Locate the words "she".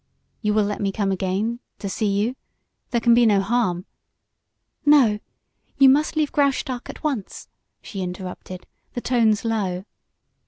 7.83-8.01